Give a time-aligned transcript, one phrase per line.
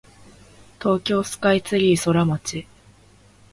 [0.81, 2.65] 東京スカイツリーソラマチ